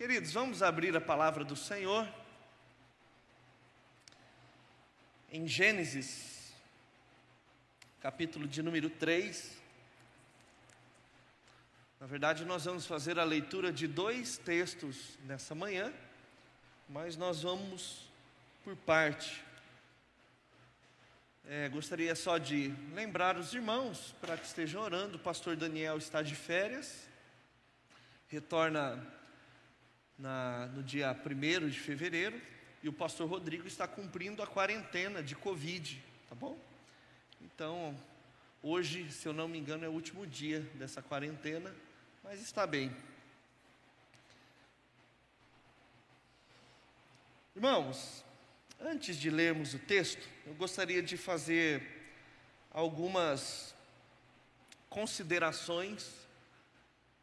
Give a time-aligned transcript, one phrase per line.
[0.00, 2.08] Queridos, vamos abrir a palavra do Senhor
[5.30, 6.54] em Gênesis,
[8.00, 9.60] capítulo de número 3.
[12.00, 15.92] Na verdade, nós vamos fazer a leitura de dois textos nessa manhã,
[16.88, 18.10] mas nós vamos
[18.64, 19.44] por parte.
[21.46, 25.18] É, gostaria só de lembrar os irmãos para que estejam orando.
[25.18, 27.06] O pastor Daniel está de férias,
[28.28, 29.19] retorna
[30.20, 32.40] na, no dia 1 de fevereiro,
[32.82, 36.58] e o pastor Rodrigo está cumprindo a quarentena de Covid, tá bom?
[37.40, 37.96] Então,
[38.62, 41.74] hoje, se eu não me engano, é o último dia dessa quarentena,
[42.22, 42.94] mas está bem.
[47.56, 48.24] Irmãos,
[48.78, 51.82] antes de lermos o texto, eu gostaria de fazer
[52.70, 53.74] algumas
[54.88, 56.10] considerações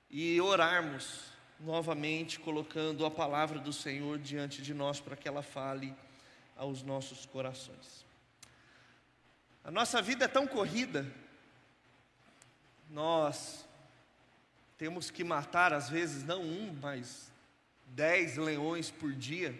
[0.09, 5.95] e orarmos novamente colocando a palavra do Senhor diante de nós para que ela fale
[6.55, 8.05] aos nossos corações.
[9.63, 11.05] A nossa vida é tão corrida,
[12.89, 13.65] nós
[14.77, 17.31] temos que matar, às vezes, não um, mas
[17.87, 19.57] dez leões por dia,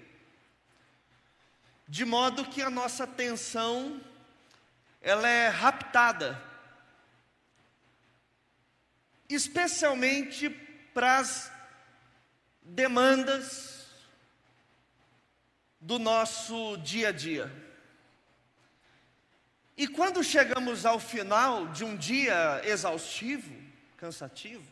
[1.88, 4.00] de modo que a nossa atenção
[5.02, 6.42] ela é raptada,
[9.30, 10.50] especialmente
[10.94, 11.52] para as
[12.68, 13.88] demandas
[15.80, 17.52] do nosso dia a dia.
[19.76, 23.54] E quando chegamos ao final de um dia exaustivo,
[23.96, 24.68] cansativo,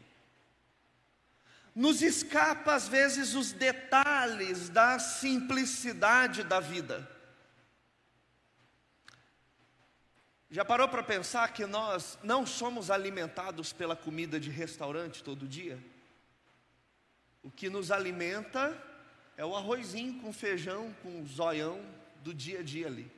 [1.75, 7.09] nos escapa às vezes os detalhes da simplicidade da vida.
[10.49, 15.77] Já parou para pensar que nós não somos alimentados pela comida de restaurante todo dia?
[17.45, 18.75] O que nos alimenta
[19.37, 21.79] é o arrozinho com feijão, com zoião
[22.23, 23.09] do dia a dia ali.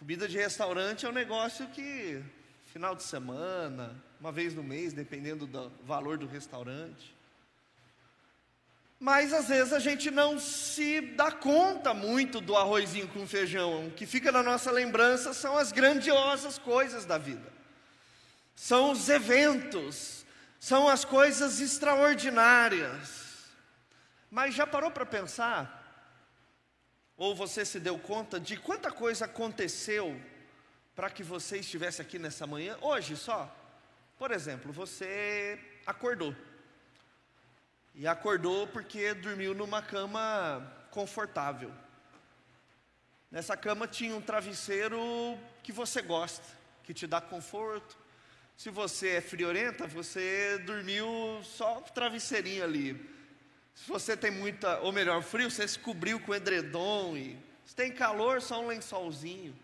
[0.00, 2.20] Comida de restaurante é um negócio que,
[2.72, 7.14] final de semana, uma vez no mês, dependendo do valor do restaurante.
[8.98, 13.86] Mas às vezes a gente não se dá conta muito do arrozinho com feijão.
[13.86, 17.52] O que fica na nossa lembrança são as grandiosas coisas da vida.
[18.56, 20.23] São os eventos,
[20.64, 23.52] são as coisas extraordinárias.
[24.30, 25.62] Mas já parou para pensar?
[27.18, 30.18] Ou você se deu conta de quanta coisa aconteceu
[30.96, 33.54] para que você estivesse aqui nessa manhã, hoje só?
[34.16, 36.34] Por exemplo, você acordou.
[37.94, 41.70] E acordou porque dormiu numa cama confortável.
[43.30, 46.46] Nessa cama tinha um travesseiro que você gosta,
[46.84, 47.98] que te dá conforto,
[48.56, 51.06] se você é friorenta, você dormiu
[51.42, 52.94] só travesseirinho ali.
[53.74, 57.16] Se você tem muita, ou melhor, frio, você se cobriu com edredom.
[57.16, 59.54] E, se tem calor, só um lençolzinho.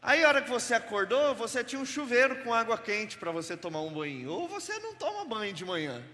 [0.00, 3.56] Aí, a hora que você acordou, você tinha um chuveiro com água quente para você
[3.56, 4.30] tomar um banho.
[4.30, 6.04] Ou você não toma banho de manhã.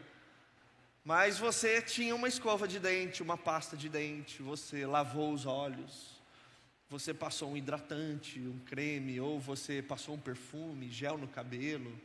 [1.04, 6.19] Mas você tinha uma escova de dente, uma pasta de dente, você lavou os olhos
[6.90, 11.96] você passou um hidratante, um creme, ou você passou um perfume, gel no cabelo.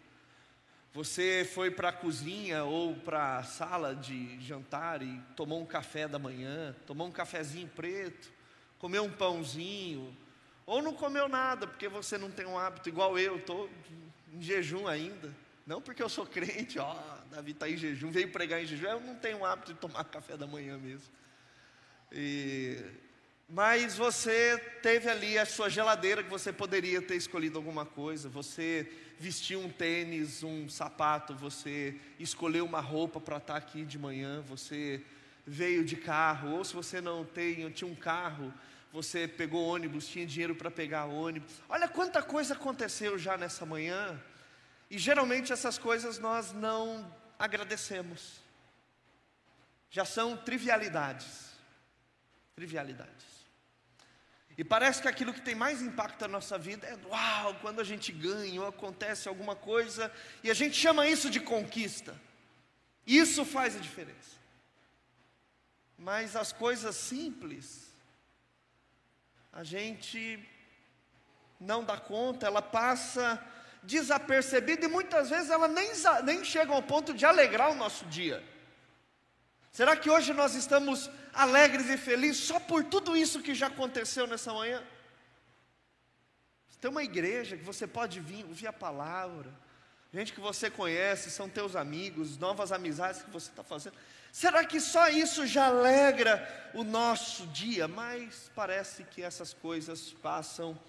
[0.93, 6.07] Você foi para a cozinha ou para a sala de jantar e tomou um café
[6.07, 8.31] da manhã, tomou um cafezinho preto,
[8.77, 10.15] comeu um pãozinho,
[10.67, 13.67] ou não comeu nada, porque você não tem um hábito igual eu, estou
[14.31, 15.33] em jejum ainda.
[15.65, 16.95] Não porque eu sou crente, ó,
[17.31, 20.03] Davi está em jejum, veio pregar em jejum, eu não tenho o hábito de tomar
[20.03, 21.11] café da manhã mesmo.
[22.11, 22.79] E
[23.47, 28.91] mas você teve ali a sua geladeira que você poderia ter escolhido alguma coisa, você
[29.19, 34.41] vestiu um tênis, um sapato, você escolheu uma roupa para estar tá aqui de manhã,
[34.41, 35.01] você
[35.45, 38.51] veio de carro, ou se você não tem, tinha um carro,
[38.91, 41.61] você pegou ônibus, tinha dinheiro para pegar ônibus.
[41.69, 44.19] Olha quanta coisa aconteceu já nessa manhã,
[44.89, 48.39] e geralmente essas coisas nós não agradecemos,
[49.91, 51.53] já são trivialidades.
[52.55, 53.34] Trivialidades.
[54.57, 57.83] E parece que aquilo que tem mais impacto na nossa vida é uau, quando a
[57.83, 60.11] gente ganha ou acontece alguma coisa,
[60.43, 62.19] e a gente chama isso de conquista.
[63.05, 64.35] Isso faz a diferença.
[65.97, 67.91] Mas as coisas simples,
[69.51, 70.39] a gente
[71.59, 73.41] não dá conta, ela passa
[73.83, 75.91] desapercebida e muitas vezes ela nem,
[76.23, 78.43] nem chega ao ponto de alegrar o nosso dia.
[79.75, 84.25] Será que hoje nós estamos alegres e felizes só por tudo isso que já aconteceu
[84.25, 84.81] nessa manhã?
[86.79, 89.51] Tem uma igreja que você pode vir ouvir a palavra,
[90.13, 93.97] gente que você conhece, são teus amigos, novas amizades que você está fazendo.
[94.31, 97.85] Será que só isso já alegra o nosso dia?
[97.85, 100.79] Mas parece que essas coisas passam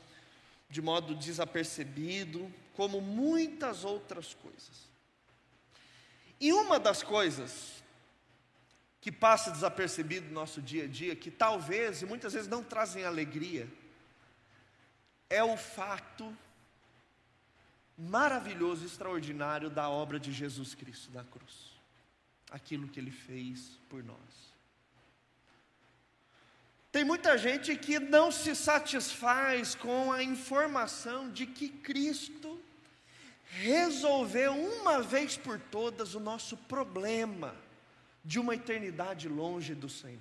[0.70, 4.86] de modo desapercebido, como muitas outras coisas.
[6.40, 7.84] E uma das coisas
[9.06, 13.05] que passa desapercebido no nosso dia a dia, que talvez e muitas vezes não trazem
[13.05, 13.69] alegria,
[15.31, 16.37] é o fato
[17.97, 21.70] maravilhoso, extraordinário da obra de Jesus Cristo na cruz.
[22.50, 24.53] Aquilo que ele fez por nós.
[26.91, 32.61] Tem muita gente que não se satisfaz com a informação de que Cristo
[33.44, 37.65] resolveu uma vez por todas o nosso problema
[38.26, 40.20] de uma eternidade longe do Senhor.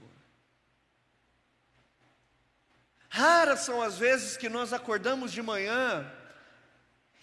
[3.10, 6.10] Raras são as vezes que nós acordamos de manhã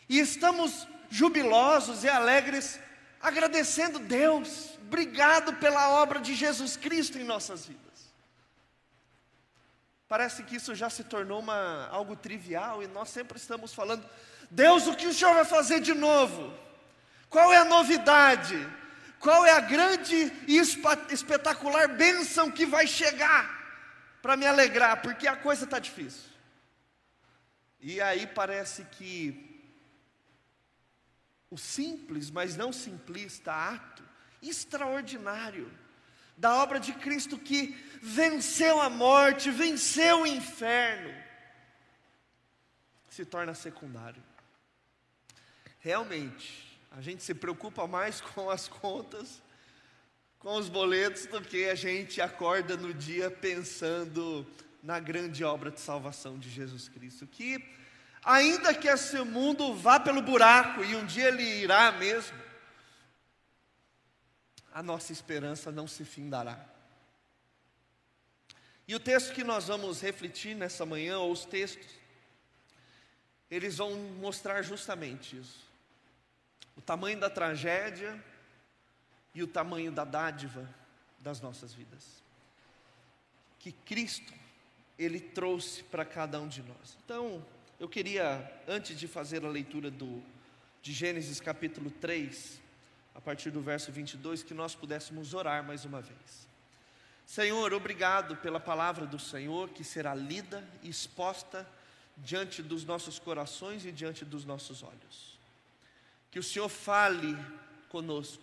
[0.08, 2.80] e estamos jubilosos e alegres,
[3.20, 7.82] agradecendo Deus, obrigado pela obra de Jesus Cristo em nossas vidas.
[10.08, 14.04] Parece que isso já se tornou uma, algo trivial e nós sempre estamos falando:
[14.50, 16.52] Deus, o que o Senhor vai fazer de novo?
[17.30, 18.81] Qual é a novidade?
[19.22, 20.16] Qual é a grande
[20.48, 25.00] e espetacular bênção que vai chegar para me alegrar?
[25.00, 26.28] Porque a coisa está difícil.
[27.80, 29.64] E aí parece que
[31.48, 34.02] o simples, mas não simplista ato
[34.42, 35.70] extraordinário
[36.36, 41.14] da obra de Cristo que venceu a morte, venceu o inferno,
[43.08, 44.20] se torna secundário.
[45.78, 49.42] Realmente, a gente se preocupa mais com as contas,
[50.38, 54.46] com os boletos, do que a gente acorda no dia pensando
[54.82, 57.64] na grande obra de salvação de Jesus Cristo, que
[58.24, 62.36] ainda que esse mundo vá pelo buraco e um dia ele irá mesmo,
[64.72, 66.72] a nossa esperança não se findará.
[68.88, 71.86] E o texto que nós vamos refletir nessa manhã, ou os textos,
[73.50, 75.71] eles vão mostrar justamente isso.
[76.76, 78.22] O tamanho da tragédia
[79.34, 80.68] e o tamanho da dádiva
[81.18, 82.22] das nossas vidas.
[83.58, 84.32] Que Cristo,
[84.98, 86.96] Ele trouxe para cada um de nós.
[87.04, 87.44] Então,
[87.78, 90.22] eu queria, antes de fazer a leitura do,
[90.82, 92.60] de Gênesis capítulo 3,
[93.14, 96.48] a partir do verso 22, que nós pudéssemos orar mais uma vez.
[97.24, 101.66] Senhor, obrigado pela palavra do Senhor que será lida e exposta
[102.16, 105.31] diante dos nossos corações e diante dos nossos olhos.
[106.32, 107.36] Que o Senhor fale
[107.90, 108.42] conosco.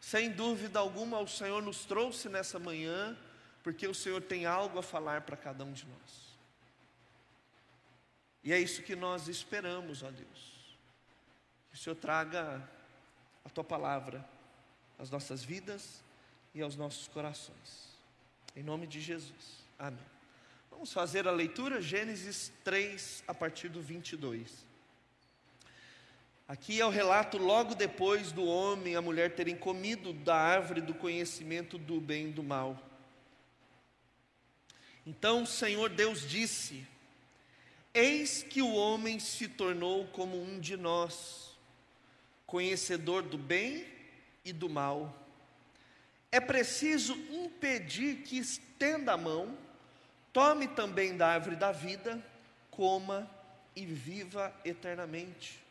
[0.00, 3.18] Sem dúvida alguma, o Senhor nos trouxe nessa manhã,
[3.62, 6.24] porque o Senhor tem algo a falar para cada um de nós.
[8.44, 10.78] E é isso que nós esperamos, ó Deus.
[11.70, 12.62] Que o Senhor traga
[13.44, 14.24] a tua palavra
[14.96, 16.04] às nossas vidas
[16.54, 17.98] e aos nossos corações.
[18.54, 19.64] Em nome de Jesus.
[19.76, 20.06] Amém.
[20.70, 24.64] Vamos fazer a leitura, Gênesis 3, a partir do 22.
[26.46, 30.82] Aqui é o relato logo depois do homem e a mulher terem comido da árvore
[30.82, 32.78] do conhecimento do bem e do mal.
[35.06, 36.86] Então o Senhor Deus disse:
[37.94, 41.56] Eis que o homem se tornou como um de nós,
[42.46, 43.86] conhecedor do bem
[44.44, 45.14] e do mal.
[46.30, 49.56] É preciso impedir que estenda a mão,
[50.30, 52.22] tome também da árvore da vida,
[52.70, 53.30] coma
[53.74, 55.63] e viva eternamente.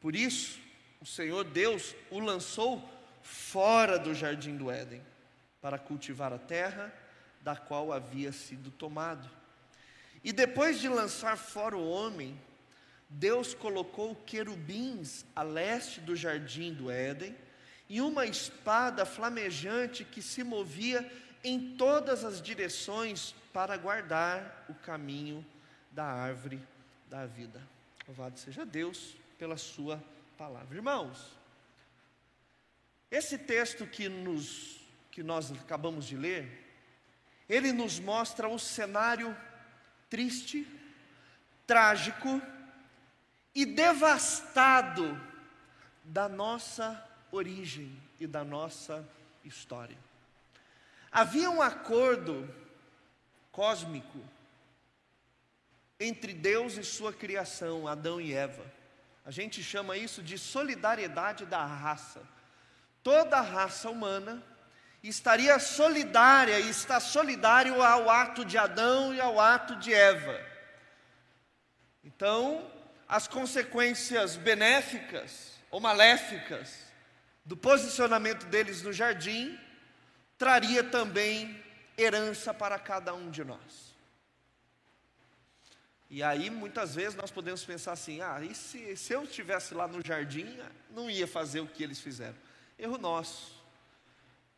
[0.00, 0.58] Por isso,
[1.00, 2.88] o Senhor Deus o lançou
[3.22, 5.02] fora do jardim do Éden,
[5.60, 6.92] para cultivar a terra
[7.40, 9.28] da qual havia sido tomado.
[10.22, 12.38] E depois de lançar fora o homem,
[13.08, 17.34] Deus colocou querubins a leste do jardim do Éden
[17.88, 21.10] e uma espada flamejante que se movia
[21.42, 25.44] em todas as direções para guardar o caminho
[25.90, 26.60] da árvore
[27.08, 27.60] da vida.
[28.06, 30.02] Louvado seja Deus pela Sua
[30.36, 30.76] palavra.
[30.76, 31.38] Irmãos,
[33.10, 34.80] esse texto que, nos,
[35.10, 36.66] que nós acabamos de ler,
[37.48, 39.34] ele nos mostra o cenário
[40.10, 40.66] triste,
[41.66, 42.42] trágico
[43.54, 45.18] e devastado
[46.04, 49.08] da nossa origem e da nossa
[49.44, 49.96] história.
[51.10, 52.48] Havia um acordo
[53.50, 54.18] cósmico
[55.98, 58.77] entre Deus e sua criação, Adão e Eva.
[59.28, 62.22] A gente chama isso de solidariedade da raça.
[63.02, 64.42] Toda a raça humana
[65.02, 70.40] estaria solidária e está solidário ao ato de Adão e ao ato de Eva.
[72.02, 72.72] Então,
[73.06, 76.90] as consequências benéficas ou maléficas
[77.44, 79.60] do posicionamento deles no jardim,
[80.38, 81.62] traria também
[81.98, 83.94] herança para cada um de nós.
[86.10, 89.86] E aí, muitas vezes, nós podemos pensar assim: ah, e se, se eu estivesse lá
[89.86, 90.58] no jardim,
[90.90, 92.36] não ia fazer o que eles fizeram?
[92.78, 93.58] Erro nosso.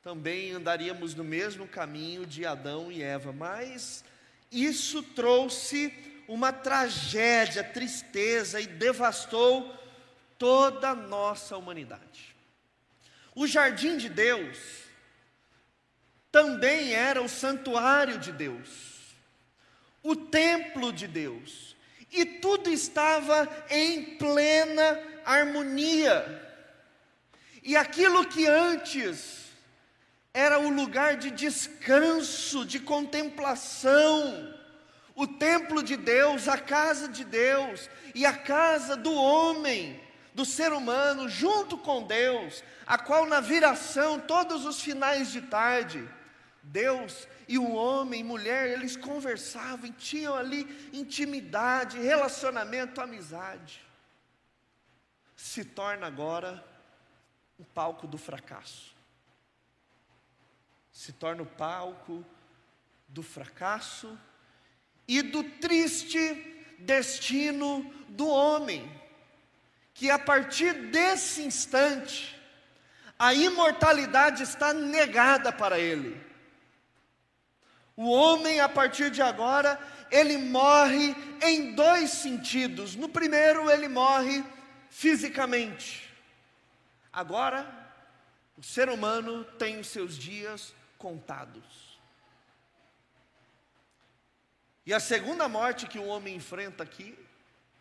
[0.02, 4.04] Também andaríamos no mesmo caminho de Adão e Eva, mas
[4.50, 5.92] isso trouxe
[6.26, 9.76] uma tragédia, tristeza e devastou
[10.38, 12.34] toda a nossa humanidade.
[13.34, 14.56] O jardim de Deus
[16.30, 18.89] também era o santuário de Deus
[20.02, 21.76] o templo de Deus,
[22.12, 26.48] e tudo estava em plena harmonia.
[27.62, 29.40] E aquilo que antes
[30.32, 34.54] era o lugar de descanso, de contemplação,
[35.14, 40.00] o templo de Deus, a casa de Deus e a casa do homem,
[40.34, 46.08] do ser humano, junto com Deus, a qual na viração, todos os finais de tarde,
[46.70, 50.62] Deus e o homem mulher, eles conversavam, tinham ali
[50.92, 53.84] intimidade, relacionamento, amizade.
[55.34, 56.64] Se torna agora
[57.58, 58.94] o palco do fracasso.
[60.92, 62.24] Se torna o palco
[63.08, 64.16] do fracasso
[65.08, 66.34] e do triste
[66.78, 68.88] destino do homem,
[69.92, 72.40] que a partir desse instante,
[73.18, 76.29] a imortalidade está negada para ele.
[78.02, 79.78] O homem, a partir de agora,
[80.10, 82.96] ele morre em dois sentidos.
[82.96, 84.42] No primeiro, ele morre
[84.88, 86.10] fisicamente.
[87.12, 87.70] Agora,
[88.56, 92.00] o ser humano tem os seus dias contados.
[94.86, 97.14] E a segunda morte que o homem enfrenta aqui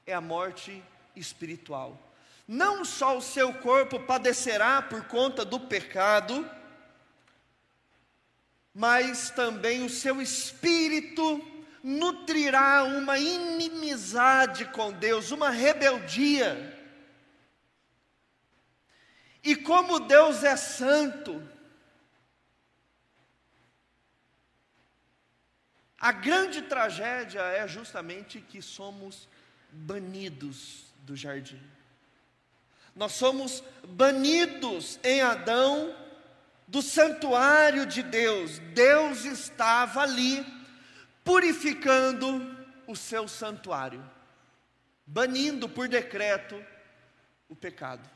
[0.05, 0.83] é a morte
[1.15, 1.97] espiritual.
[2.45, 6.45] Não só o seu corpo padecerá por conta do pecado,
[8.79, 11.45] mas também o seu espírito
[11.83, 16.79] nutrirá uma inimizade com Deus, uma rebeldia.
[19.43, 21.45] E como Deus é santo,
[25.99, 29.27] a grande tragédia é justamente que somos
[29.73, 31.61] banidos do jardim.
[32.95, 35.93] Nós somos banidos em Adão
[36.69, 40.45] do santuário de Deus, Deus estava ali
[41.23, 44.07] purificando o seu santuário,
[45.03, 46.63] banindo por decreto
[47.47, 48.07] o pecado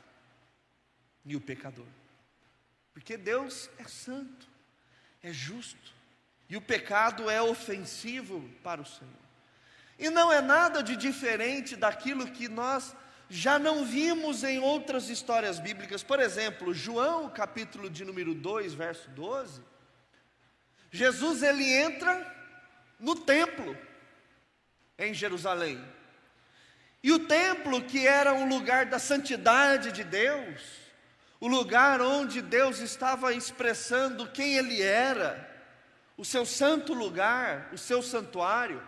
[1.24, 1.86] e o pecador.
[2.92, 4.46] Porque Deus é santo,
[5.20, 5.92] é justo,
[6.48, 9.24] e o pecado é ofensivo para o Senhor.
[9.98, 12.94] E não é nada de diferente daquilo que nós
[13.28, 19.08] já não vimos em outras histórias bíblicas, por exemplo, João, capítulo de número 2, verso
[19.10, 19.62] 12.
[20.90, 22.32] Jesus ele entra
[23.00, 23.76] no templo
[24.98, 25.82] em Jerusalém.
[27.02, 30.60] E o templo, que era um lugar da santidade de Deus,
[31.38, 35.52] o lugar onde Deus estava expressando quem Ele era,
[36.16, 38.82] o seu santo lugar, o seu santuário,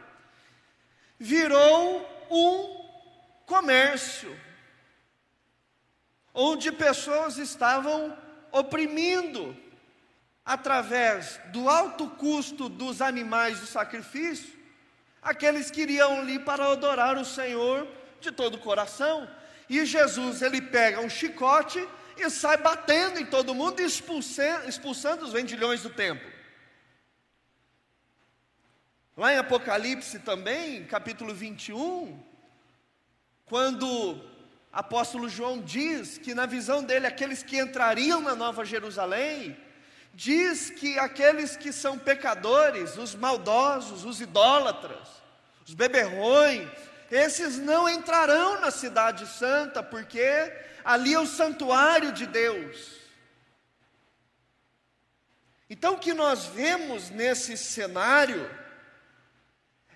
[1.18, 2.85] virou um
[3.46, 4.38] comércio,
[6.34, 8.16] onde pessoas estavam
[8.52, 9.56] oprimindo,
[10.44, 14.54] através do alto custo dos animais de sacrifício,
[15.22, 17.88] aqueles que iriam ali para adorar o Senhor
[18.20, 19.28] de todo o coração.
[19.68, 21.86] E Jesus, ele pega um chicote
[22.16, 26.30] e sai batendo em todo mundo, expulsando, expulsando os vendilhões do templo.
[29.16, 32.22] Lá em Apocalipse também, capítulo 21,
[33.46, 34.20] quando
[34.72, 39.56] apóstolo João diz que na visão dele aqueles que entrariam na Nova Jerusalém,
[40.12, 45.08] diz que aqueles que são pecadores, os maldosos, os idólatras,
[45.66, 46.68] os beberrões,
[47.10, 50.52] esses não entrarão na cidade santa, porque
[50.84, 52.96] ali é o santuário de Deus.
[55.70, 58.50] Então o que nós vemos nesse cenário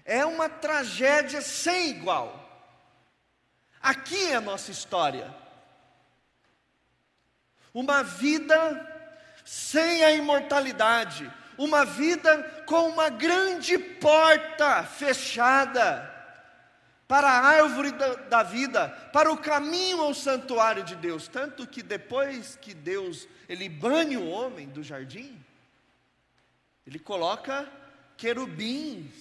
[0.05, 2.40] é uma tragédia sem igual.
[3.83, 5.35] Aqui é a nossa história.
[7.73, 8.87] Uma vida
[9.45, 16.09] sem a imortalidade, uma vida com uma grande porta fechada
[17.09, 21.83] para a árvore da, da, vida, para o caminho ao santuário de Deus, tanto que
[21.83, 25.45] depois que Deus ele bane o homem do jardim,
[26.87, 27.69] ele coloca
[28.17, 29.13] querubins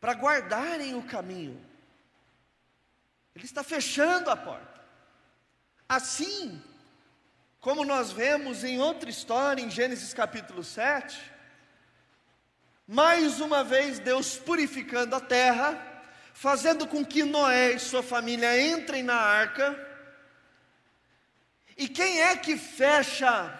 [0.00, 1.60] para guardarem o caminho.
[3.34, 4.80] Ele está fechando a porta.
[5.88, 6.62] Assim,
[7.60, 11.20] como nós vemos em outra história, em Gênesis capítulo 7,
[12.86, 15.80] mais uma vez Deus purificando a terra,
[16.34, 19.78] fazendo com que Noé e sua família entrem na arca.
[21.76, 23.58] E quem é que fecha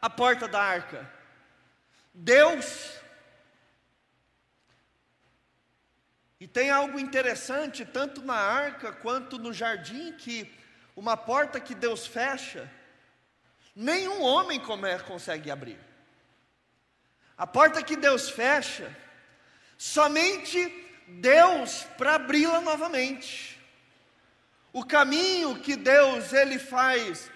[0.00, 1.08] a porta da arca?
[2.12, 3.03] Deus.
[6.44, 10.52] E tem algo interessante, tanto na arca quanto no jardim, que
[10.94, 12.70] uma porta que Deus fecha,
[13.74, 14.60] nenhum homem
[15.06, 15.78] consegue abrir.
[17.34, 18.94] A porta que Deus fecha,
[19.78, 20.70] somente
[21.08, 23.58] Deus para abri-la novamente.
[24.70, 27.30] O caminho que Deus ele faz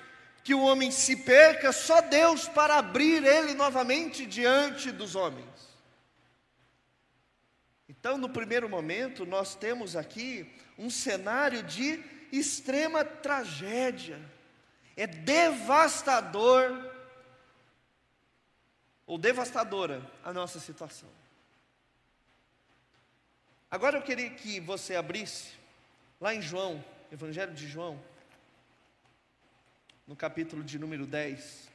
[0.44, 5.67] que o homem se perca, só Deus para abrir ele novamente diante dos homens.
[8.00, 14.20] Então, no primeiro momento, nós temos aqui um cenário de extrema tragédia.
[14.96, 16.92] É devastador
[19.06, 21.08] ou devastadora a nossa situação.
[23.70, 25.52] Agora eu queria que você abrisse
[26.20, 28.00] lá em João, Evangelho de João,
[30.06, 31.67] no capítulo de número 10.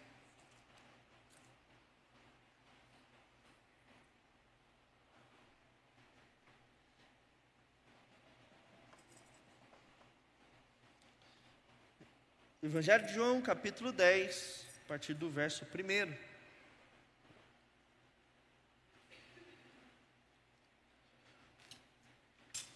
[12.65, 16.13] Evangelho de João, capítulo 10, a partir do verso 1.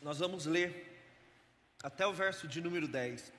[0.02, 1.02] Nós vamos ler
[1.82, 3.32] até o verso de número 10.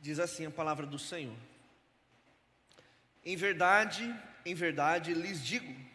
[0.00, 1.36] Diz assim a palavra do Senhor:
[3.24, 4.12] Em verdade,
[4.44, 5.88] em verdade lhes digo,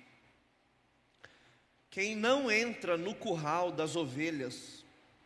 [1.96, 4.84] quem não entra no curral das ovelhas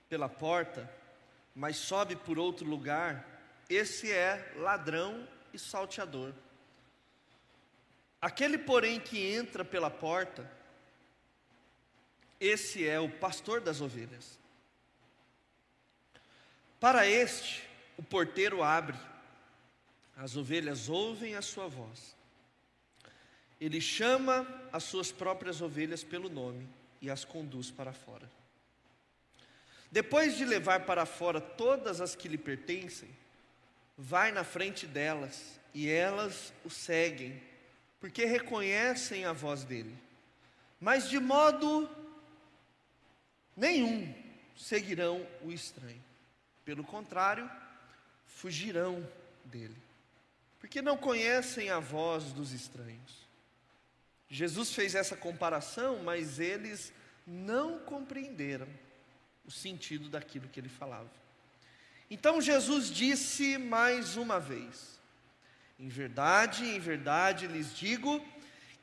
[0.07, 0.87] pela porta,
[1.55, 3.25] mas sobe por outro lugar,
[3.67, 6.31] esse é ladrão e salteador.
[8.21, 10.47] Aquele, porém, que entra pela porta,
[12.39, 14.37] esse é o pastor das ovelhas.
[16.79, 18.95] Para este, o porteiro abre,
[20.15, 22.15] as ovelhas ouvem a sua voz.
[23.59, 26.67] Ele chama as suas próprias ovelhas pelo nome
[27.01, 28.29] e as conduz para fora.
[29.91, 33.09] Depois de levar para fora todas as que lhe pertencem,
[33.97, 37.41] vai na frente delas e elas o seguem,
[37.99, 39.95] porque reconhecem a voz dele.
[40.79, 41.89] Mas de modo
[43.57, 44.13] nenhum
[44.55, 46.01] seguirão o estranho.
[46.63, 47.49] Pelo contrário,
[48.27, 49.05] fugirão
[49.43, 49.75] dele,
[50.59, 53.27] porque não conhecem a voz dos estranhos.
[54.29, 56.93] Jesus fez essa comparação, mas eles
[57.25, 58.67] não compreenderam
[59.43, 61.09] o sentido daquilo que ele falava.
[62.09, 64.99] Então Jesus disse mais uma vez:
[65.79, 68.23] Em verdade, em verdade lhes digo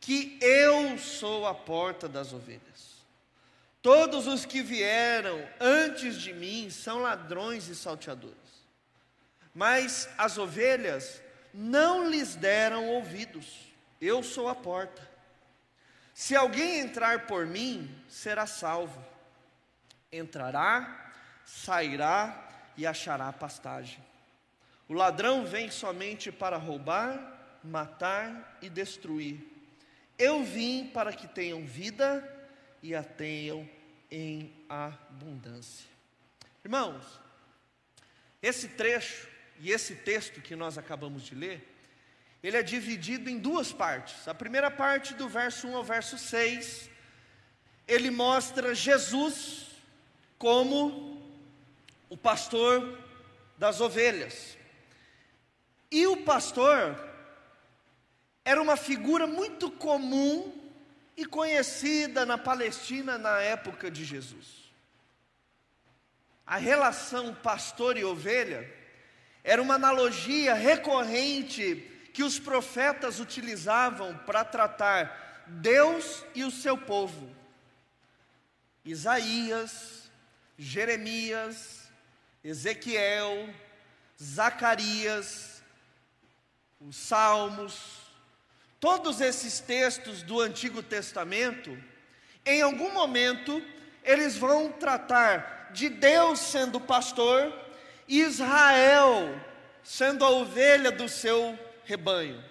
[0.00, 2.96] que eu sou a porta das ovelhas.
[3.80, 8.36] Todos os que vieram antes de mim são ladrões e salteadores.
[9.54, 11.22] Mas as ovelhas
[11.54, 13.72] não lhes deram ouvidos.
[14.00, 15.15] Eu sou a porta.
[16.16, 19.04] Se alguém entrar por mim, será salvo.
[20.10, 21.12] Entrará,
[21.44, 24.02] sairá e achará pastagem.
[24.88, 29.46] O ladrão vem somente para roubar, matar e destruir.
[30.18, 32.26] Eu vim para que tenham vida
[32.82, 33.68] e a tenham
[34.10, 35.86] em abundância.
[36.64, 37.04] Irmãos,
[38.40, 39.28] esse trecho
[39.60, 41.75] e esse texto que nós acabamos de ler,
[42.46, 44.28] ele é dividido em duas partes.
[44.28, 46.88] A primeira parte, do verso 1 ao verso 6,
[47.88, 49.66] ele mostra Jesus
[50.38, 51.20] como
[52.08, 53.00] o pastor
[53.58, 54.56] das ovelhas.
[55.90, 56.96] E o pastor
[58.44, 60.70] era uma figura muito comum
[61.16, 64.70] e conhecida na Palestina na época de Jesus.
[66.46, 68.72] A relação pastor e ovelha
[69.42, 77.30] era uma analogia recorrente que os profetas utilizavam para tratar Deus e o seu povo.
[78.82, 80.10] Isaías,
[80.56, 81.90] Jeremias,
[82.42, 83.52] Ezequiel,
[84.18, 85.62] Zacarias,
[86.80, 87.98] os Salmos,
[88.80, 91.78] todos esses textos do Antigo Testamento,
[92.46, 93.62] em algum momento,
[94.02, 97.52] eles vão tratar de Deus sendo pastor
[98.08, 99.38] Israel
[99.86, 102.44] sendo a ovelha do seu rebanho.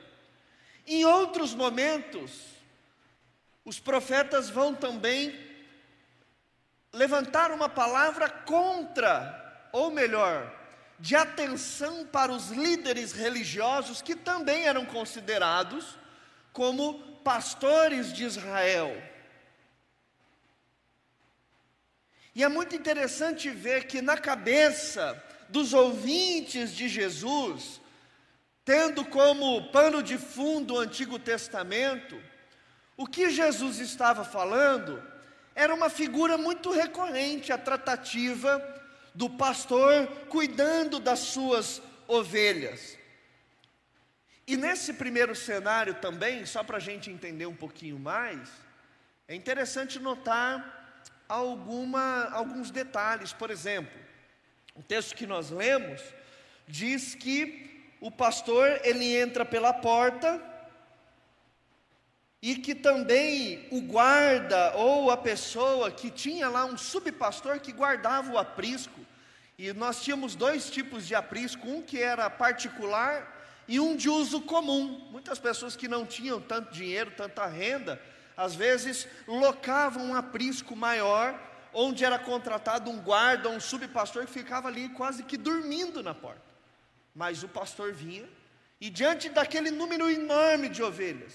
[0.87, 2.31] Em outros momentos,
[3.63, 5.37] os profetas vão também
[6.93, 10.51] levantar uma palavra contra, ou melhor,
[10.99, 15.97] de atenção para os líderes religiosos que também eram considerados
[16.53, 18.95] como pastores de Israel.
[22.33, 27.81] E é muito interessante ver que na cabeça dos ouvintes de Jesus,
[28.65, 32.19] tendo como pano de fundo o Antigo Testamento,
[32.97, 35.01] o que Jesus estava falando
[35.53, 38.59] era uma figura muito recorrente, a tratativa
[39.13, 42.97] do pastor cuidando das suas ovelhas.
[44.47, 48.49] E nesse primeiro cenário também, só para a gente entender um pouquinho mais,
[49.27, 53.31] é interessante notar alguma, alguns detalhes.
[53.31, 53.99] Por exemplo,
[54.75, 56.01] o texto que nós lemos
[56.67, 60.41] diz que o pastor ele entra pela porta
[62.41, 68.31] e que também o guarda ou a pessoa que tinha lá um subpastor que guardava
[68.31, 68.99] o aprisco.
[69.57, 74.41] E nós tínhamos dois tipos de aprisco, um que era particular e um de uso
[74.41, 75.07] comum.
[75.11, 77.99] Muitas pessoas que não tinham tanto dinheiro, tanta renda,
[78.37, 81.39] às vezes locavam um aprisco maior,
[81.73, 86.54] onde era contratado um guarda, um subpastor que ficava ali quase que dormindo na porta.
[87.15, 88.27] Mas o pastor vinha
[88.79, 91.33] e diante daquele número enorme de ovelhas,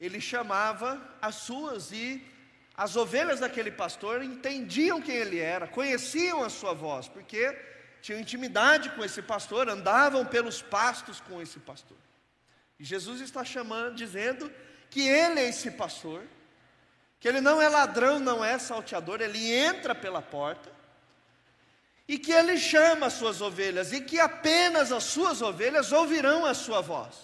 [0.00, 2.24] ele chamava as suas e
[2.76, 7.56] as ovelhas daquele pastor entendiam quem ele era, conheciam a sua voz, porque
[8.00, 11.96] tinham intimidade com esse pastor, andavam pelos pastos com esse pastor.
[12.78, 14.52] E Jesus está chamando, dizendo
[14.90, 16.22] que ele é esse pastor,
[17.20, 20.70] que ele não é ladrão, não é salteador, ele entra pela porta,
[22.06, 26.52] e que ele chama as suas ovelhas, e que apenas as suas ovelhas ouvirão a
[26.54, 27.14] sua voz.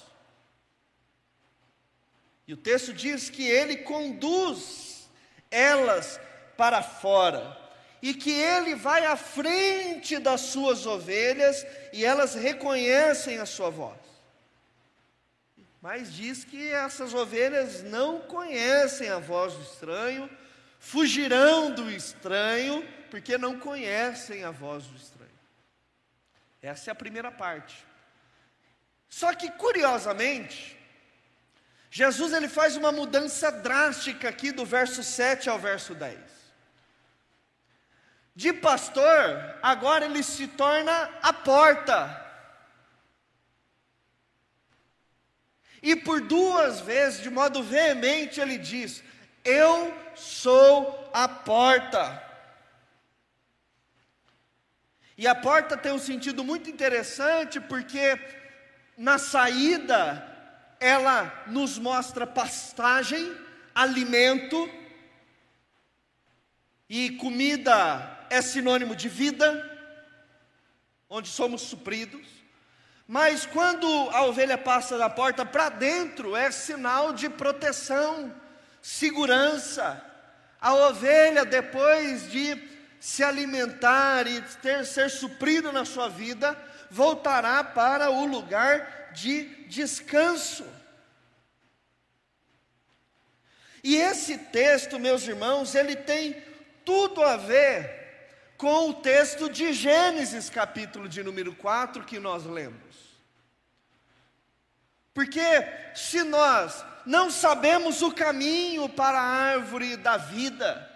[2.46, 5.08] E o texto diz que ele conduz
[5.50, 6.18] elas
[6.56, 7.58] para fora,
[8.02, 13.98] e que ele vai à frente das suas ovelhas, e elas reconhecem a sua voz.
[15.82, 20.28] Mas diz que essas ovelhas não conhecem a voz do estranho,
[20.80, 25.30] fugirão do estranho, porque não conhecem a voz do estranho.
[26.60, 27.86] Essa é a primeira parte.
[29.08, 30.76] Só que curiosamente,
[31.90, 36.18] Jesus ele faz uma mudança drástica aqui do verso 7 ao verso 10.
[38.34, 42.16] De pastor, agora ele se torna a porta.
[45.82, 49.02] E por duas vezes, de modo veemente, ele diz:
[49.44, 52.22] Eu sou a porta.
[55.16, 58.18] E a porta tem um sentido muito interessante, porque
[58.96, 60.26] na saída
[60.78, 63.36] ela nos mostra pastagem,
[63.74, 64.68] alimento,
[66.88, 69.48] e comida é sinônimo de vida,
[71.08, 72.26] onde somos supridos.
[73.06, 78.34] Mas quando a ovelha passa da porta para dentro, é sinal de proteção,
[78.82, 80.04] segurança.
[80.60, 86.56] A ovelha, depois de se alimentar e ter, ser suprido na sua vida,
[86.90, 90.66] voltará para o lugar de descanso.
[93.82, 96.36] E esse texto, meus irmãos, ele tem
[96.84, 97.98] tudo a ver
[98.58, 103.18] com o texto de Gênesis, capítulo de número 4, que nós lemos.
[105.14, 105.40] Porque
[105.94, 110.88] se nós não sabemos o caminho para a árvore da vida,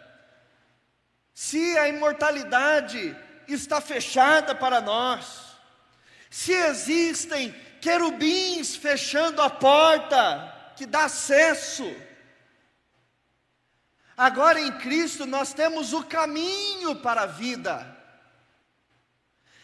[1.33, 3.17] se a imortalidade
[3.49, 5.57] está fechada para nós,
[6.31, 11.85] se existem querubins fechando a porta que dá acesso,
[14.17, 17.95] agora em Cristo nós temos o caminho para a vida.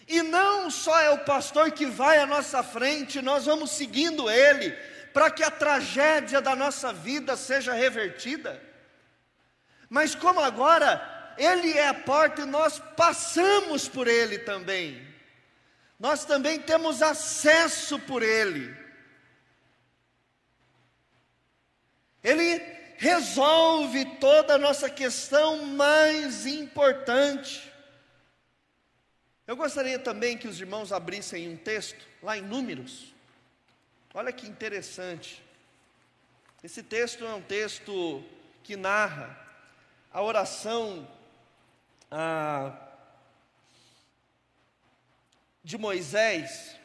[0.06, 4.76] E não só é o pastor que vai à nossa frente, nós vamos seguindo ele,
[5.12, 8.62] para que a tragédia da nossa vida seja revertida.
[9.88, 15.06] Mas como agora ele é a porta e nós passamos por ele também,
[15.98, 18.74] nós também temos acesso por ele.
[22.22, 22.58] Ele
[22.96, 27.72] resolve toda a nossa questão mais importante.
[29.46, 33.14] Eu gostaria também que os irmãos abrissem um texto, lá em Números.
[34.12, 35.40] Olha que interessante.
[36.64, 38.24] Esse texto é um texto
[38.64, 39.38] que narra
[40.12, 41.08] a oração
[42.10, 42.76] ah,
[45.62, 46.76] de Moisés.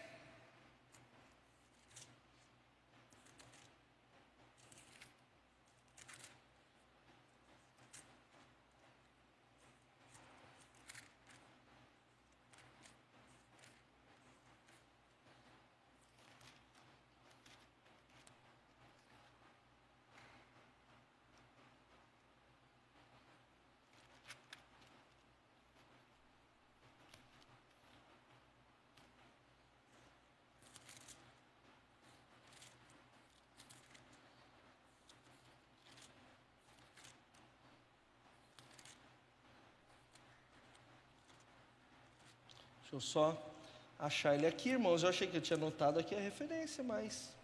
[42.96, 43.56] Deixa eu só
[44.00, 45.04] achar ele aqui, irmãos.
[45.04, 47.36] Eu achei que eu tinha anotado aqui a referência, mas.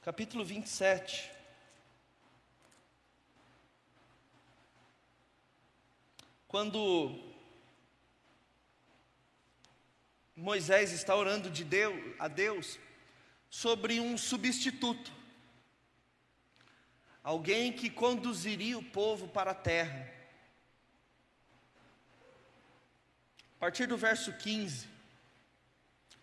[0.00, 1.28] Capítulo 27.
[6.46, 7.18] Quando
[10.36, 12.78] Moisés está orando de Deus, a Deus
[13.50, 15.10] sobre um substituto,
[17.26, 20.08] alguém que conduziria o povo para a terra.
[23.56, 24.86] A partir do verso 15,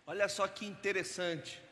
[0.06, 1.62] olha só que interessante.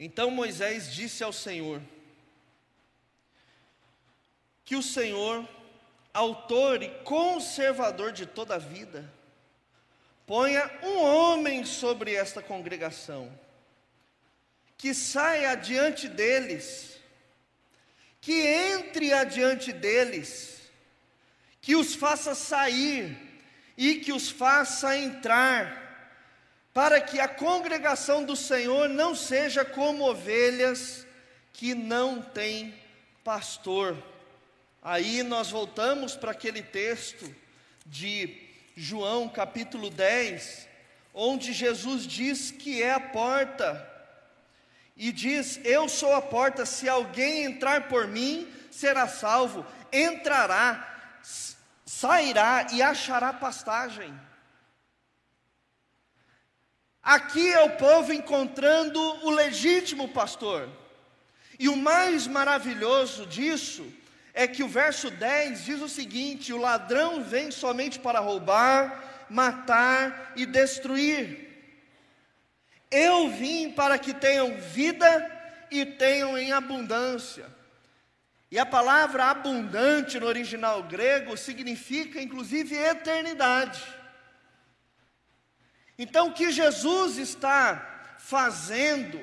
[0.00, 1.82] Então Moisés disse ao Senhor:
[4.64, 5.46] Que o Senhor,
[6.14, 9.12] autor e conservador de toda a vida,
[10.26, 13.30] ponha um homem sobre esta congregação,
[14.76, 16.94] que saia adiante deles
[18.24, 20.62] que entre adiante deles,
[21.60, 23.14] que os faça sair
[23.76, 26.16] e que os faça entrar,
[26.72, 31.06] para que a congregação do Senhor não seja como ovelhas
[31.52, 32.74] que não têm
[33.22, 34.02] pastor.
[34.80, 37.30] Aí nós voltamos para aquele texto
[37.84, 38.43] de
[38.76, 40.68] João capítulo 10,
[41.12, 43.88] onde Jesus diz que é a porta
[44.96, 51.20] e diz: Eu sou a porta, se alguém entrar por mim, será salvo, entrará,
[51.86, 54.12] sairá e achará pastagem.
[57.00, 60.68] Aqui é o povo encontrando o legítimo pastor.
[61.58, 63.86] E o mais maravilhoso disso
[64.34, 70.32] é que o verso 10 diz o seguinte: o ladrão vem somente para roubar, matar
[70.34, 71.44] e destruir.
[72.90, 75.30] Eu vim para que tenham vida
[75.70, 77.46] e tenham em abundância.
[78.50, 83.82] E a palavra abundante no original grego significa inclusive eternidade.
[85.98, 89.20] Então, o que Jesus está fazendo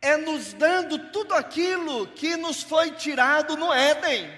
[0.00, 4.30] é nos dando tudo aquilo que nos foi tirado no Éden.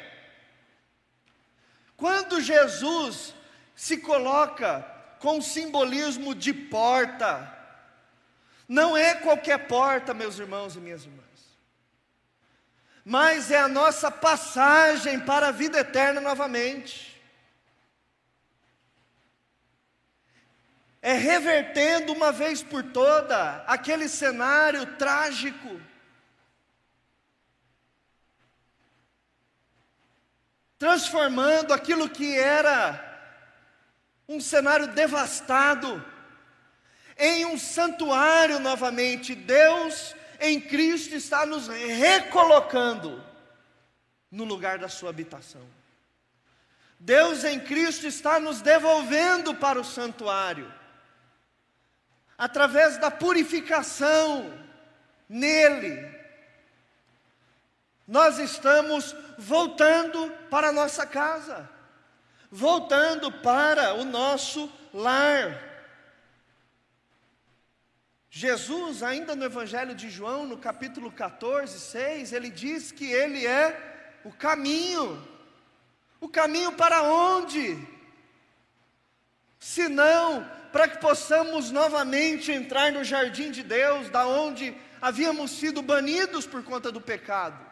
[1.97, 3.35] Quando Jesus
[3.75, 4.83] se coloca
[5.18, 7.57] com o simbolismo de porta,
[8.68, 11.27] não é qualquer porta, meus irmãos e minhas irmãs,
[13.05, 17.08] mas é a nossa passagem para a vida eterna novamente.
[21.01, 25.81] É revertendo uma vez por toda aquele cenário trágico.
[30.79, 33.05] Transformando aquilo que era
[34.29, 36.05] um cenário devastado
[37.17, 39.35] em um santuário novamente.
[39.35, 43.25] Deus em Cristo está nos recolocando
[44.31, 45.67] no lugar da sua habitação.
[47.01, 50.73] Deus em Cristo está nos devolvendo para o santuário,
[52.38, 54.57] através da purificação
[55.29, 56.16] nele.
[58.07, 61.68] Nós estamos voltando para a nossa casa,
[62.51, 65.66] voltando para o nosso lar.
[68.31, 74.20] Jesus, ainda no Evangelho de João, no capítulo 14, 6, ele diz que ele é
[74.24, 75.27] o caminho.
[76.20, 77.77] O caminho para onde?
[79.59, 85.83] Se não, para que possamos novamente entrar no jardim de Deus, da onde havíamos sido
[85.83, 87.67] banidos por conta do pecado.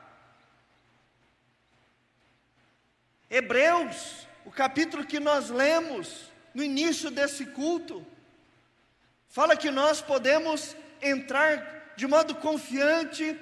[3.28, 8.06] Hebreus, o capítulo que nós lemos no início desse culto,
[9.36, 13.38] Fala que nós podemos entrar de modo confiante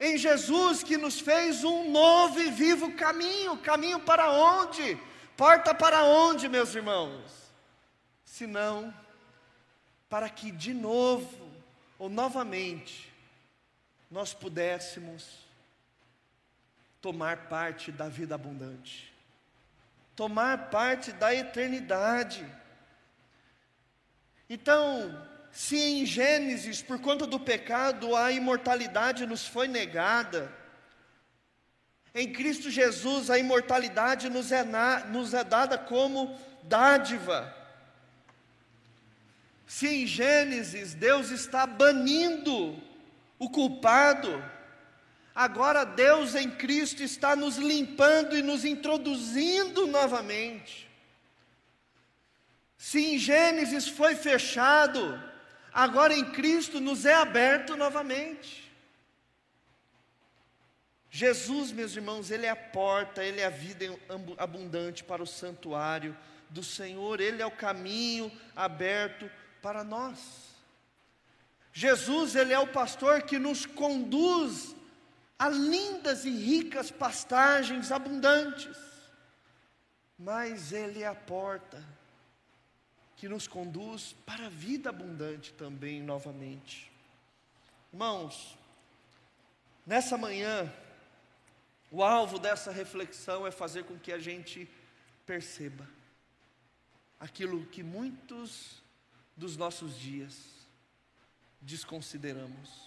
[0.00, 3.56] em Jesus que nos fez um novo e vivo caminho.
[3.58, 4.98] Caminho para onde?
[5.36, 7.45] Porta para onde, meus irmãos?
[8.36, 8.92] Senão,
[10.10, 11.50] para que de novo
[11.98, 13.10] ou novamente
[14.10, 15.38] nós pudéssemos
[17.00, 19.10] tomar parte da vida abundante,
[20.14, 22.46] tomar parte da eternidade.
[24.50, 30.54] Então, se em Gênesis, por conta do pecado, a imortalidade nos foi negada,
[32.14, 37.64] em Cristo Jesus a imortalidade nos é, na, nos é dada como dádiva.
[39.66, 42.80] Se em Gênesis Deus está banindo
[43.38, 44.42] o culpado,
[45.34, 50.88] agora Deus em Cristo está nos limpando e nos introduzindo novamente.
[52.78, 55.20] Se em Gênesis foi fechado
[55.72, 58.72] agora em Cristo nos é aberto novamente.
[61.10, 63.84] Jesus, meus irmãos, Ele é a porta, Ele é a vida
[64.38, 66.16] abundante para o santuário
[66.48, 69.30] do Senhor, Ele é o caminho aberto
[69.66, 70.20] para nós.
[71.72, 74.76] Jesus, Ele é o pastor que nos conduz
[75.36, 78.78] a lindas e ricas pastagens abundantes,
[80.16, 81.84] mas Ele é a porta
[83.16, 86.92] que nos conduz para a vida abundante também, novamente.
[87.92, 88.56] Irmãos,
[89.84, 90.72] nessa manhã,
[91.90, 94.70] o alvo dessa reflexão é fazer com que a gente
[95.26, 95.88] perceba
[97.18, 98.85] aquilo que muitos
[99.36, 100.56] dos nossos dias
[101.60, 102.86] desconsideramos.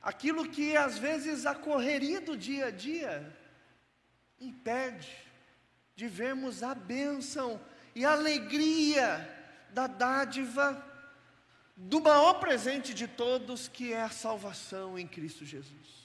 [0.00, 3.36] Aquilo que às vezes a correria do dia a dia
[4.38, 5.10] impede
[5.96, 7.60] de vermos a bênção
[7.94, 9.30] e a alegria
[9.70, 10.84] da dádiva
[11.76, 16.04] do maior presente de todos, que é a salvação em Cristo Jesus.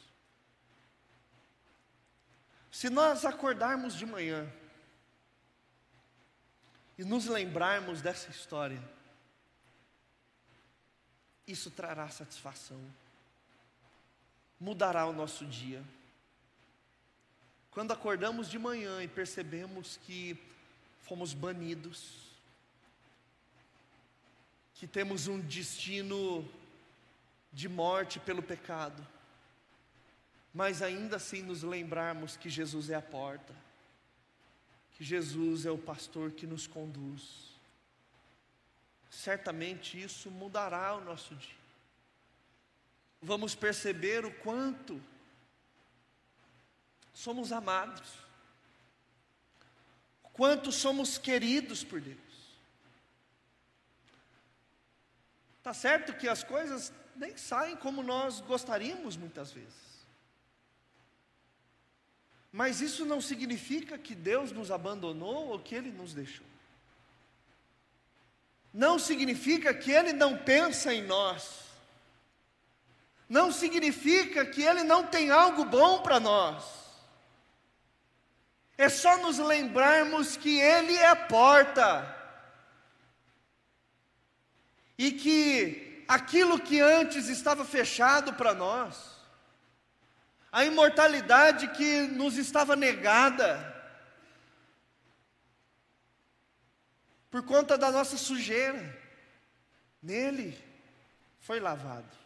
[2.71, 4.51] Se nós acordarmos de manhã
[6.99, 8.83] e nos lembrarmos dessa história,
[11.47, 12.77] isso trará satisfação,
[14.59, 15.81] mudará o nosso dia.
[17.71, 20.37] Quando acordamos de manhã e percebemos que
[21.03, 22.17] fomos banidos,
[24.75, 26.45] que temos um destino
[27.53, 29.07] de morte pelo pecado,
[30.53, 33.55] mas ainda assim nos lembrarmos que Jesus é a porta,
[34.99, 37.53] que Jesus é o pastor que nos conduz.
[39.09, 41.55] Certamente isso mudará o nosso dia.
[43.21, 45.01] Vamos perceber o quanto
[47.13, 48.11] somos amados,
[50.33, 52.19] quanto somos queridos por Deus.
[55.63, 59.88] Tá certo que as coisas nem saem como nós gostaríamos muitas vezes.
[62.51, 66.45] Mas isso não significa que Deus nos abandonou ou que Ele nos deixou.
[68.73, 71.59] Não significa que Ele não pensa em nós.
[73.27, 76.63] Não significa que Ele não tem algo bom para nós.
[78.77, 82.15] É só nos lembrarmos que Ele é a porta.
[84.97, 89.18] E que aquilo que antes estava fechado para nós,
[90.51, 93.77] a imortalidade que nos estava negada,
[97.29, 98.97] por conta da nossa sujeira,
[100.01, 100.57] nele
[101.39, 102.17] foi lavado.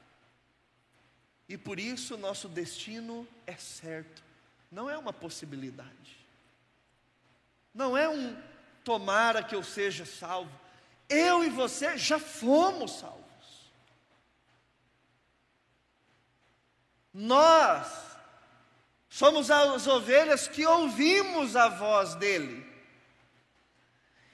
[1.49, 4.23] E por isso nosso destino é certo,
[4.71, 6.17] não é uma possibilidade,
[7.73, 8.41] não é um
[8.83, 10.51] tomara que eu seja salvo,
[11.09, 13.23] eu e você já fomos salvos.
[17.13, 18.12] Nós
[19.13, 22.65] Somos as ovelhas que ouvimos a voz dele.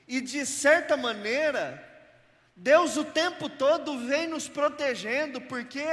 [0.07, 1.85] E de certa maneira,
[2.55, 5.83] Deus o tempo todo vem nos protegendo, porque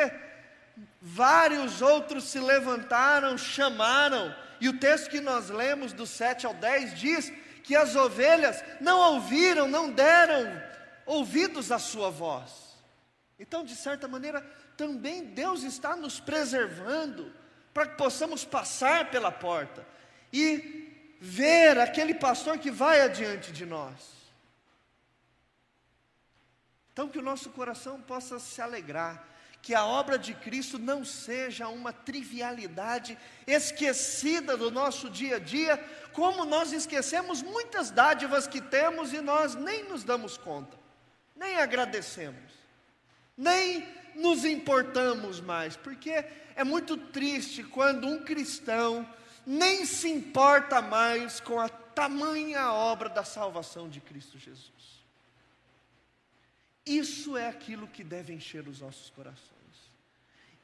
[1.03, 6.95] vários outros se levantaram, chamaram, e o texto que nós lemos, do 7 ao 10,
[6.95, 7.33] diz
[7.65, 10.63] que as ovelhas não ouviram, não deram
[11.05, 12.79] ouvidos à sua voz.
[13.37, 14.43] Então, de certa maneira,
[14.77, 17.35] também Deus está nos preservando
[17.77, 19.87] para que possamos passar pela porta
[20.33, 23.93] e ver aquele pastor que vai adiante de nós.
[26.91, 29.29] Então, que o nosso coração possa se alegrar,
[29.61, 35.77] que a obra de Cristo não seja uma trivialidade esquecida do nosso dia a dia,
[36.15, 40.79] como nós esquecemos muitas dádivas que temos e nós nem nos damos conta,
[41.37, 42.53] nem agradecemos,
[43.37, 43.87] nem
[44.17, 49.09] nos importamos mais, porque é muito triste quando um cristão
[49.47, 55.05] nem se importa mais com a tamanha obra da salvação de Cristo Jesus.
[56.85, 59.47] Isso é aquilo que deve encher os nossos corações.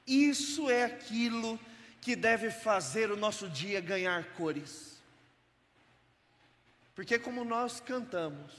[0.07, 1.59] Isso é aquilo
[2.01, 5.01] que deve fazer o nosso dia ganhar cores.
[6.95, 8.53] Porque, como nós cantamos,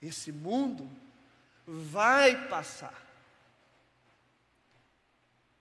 [0.00, 0.90] esse mundo
[1.66, 3.09] vai passar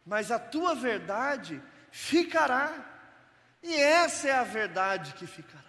[0.05, 2.85] mas a tua verdade ficará.
[3.61, 5.63] E essa é a verdade que ficará.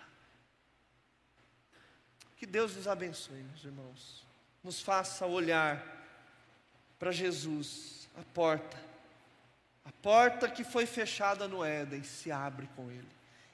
[2.37, 4.27] Que Deus nos abençoe, meus irmãos.
[4.63, 5.85] Nos faça olhar
[6.99, 8.79] para Jesus, a porta.
[9.85, 13.09] A porta que foi fechada no Éden se abre com Ele.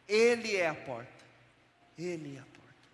[0.07, 1.25] Ele é a porta.
[1.99, 2.66] Ele é a porta.